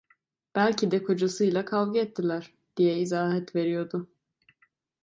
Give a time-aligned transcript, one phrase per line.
[0.55, 4.09] "Belki de kocasıyla kavga ettiler…" diye izahat veriyordu.